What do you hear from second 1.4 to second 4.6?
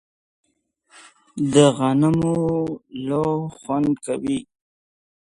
د غنمو لو خوند کوي